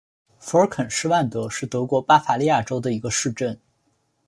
[0.39, 3.59] 福尔肯施万德是德国巴伐利亚州的一个市镇。